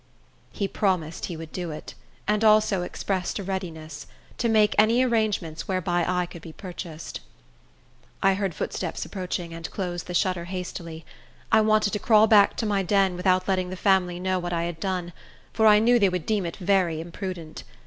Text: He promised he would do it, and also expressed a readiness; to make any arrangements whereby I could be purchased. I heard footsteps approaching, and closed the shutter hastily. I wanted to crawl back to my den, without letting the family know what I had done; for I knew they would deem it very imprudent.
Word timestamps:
He 0.51 0.67
promised 0.67 1.25
he 1.27 1.37
would 1.37 1.51
do 1.51 1.69
it, 1.69 1.93
and 2.27 2.43
also 2.43 2.81
expressed 2.81 3.37
a 3.37 3.43
readiness; 3.43 4.07
to 4.39 4.49
make 4.49 4.73
any 4.79 5.03
arrangements 5.03 5.67
whereby 5.67 6.03
I 6.07 6.25
could 6.25 6.41
be 6.41 6.51
purchased. 6.53 7.19
I 8.23 8.33
heard 8.33 8.55
footsteps 8.55 9.05
approaching, 9.05 9.53
and 9.53 9.69
closed 9.69 10.07
the 10.07 10.15
shutter 10.15 10.45
hastily. 10.45 11.05
I 11.51 11.61
wanted 11.61 11.93
to 11.93 11.99
crawl 11.99 12.25
back 12.25 12.57
to 12.57 12.65
my 12.65 12.81
den, 12.81 13.15
without 13.15 13.47
letting 13.47 13.69
the 13.69 13.75
family 13.75 14.19
know 14.19 14.39
what 14.39 14.53
I 14.53 14.63
had 14.63 14.79
done; 14.79 15.13
for 15.53 15.67
I 15.67 15.77
knew 15.77 15.99
they 15.99 16.09
would 16.09 16.25
deem 16.25 16.47
it 16.47 16.57
very 16.57 16.99
imprudent. 16.99 17.63